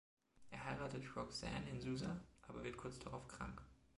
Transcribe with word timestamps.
Er 0.49 0.65
heiratet 0.65 1.03
Roxane 1.15 1.69
in 1.69 1.79
Susa, 1.79 2.19
aber 2.47 2.63
wird 2.63 2.75
kurz 2.75 2.97
darauf 2.97 3.27
krank. 3.27 3.61